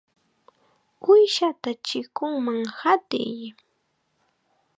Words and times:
¡Uushata 1.09 1.69
chikunman 1.85 2.61
qatiy! 2.79 3.39